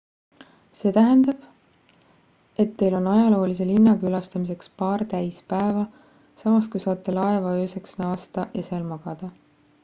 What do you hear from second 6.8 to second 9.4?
saate laeva ööseks naasta ja seal magada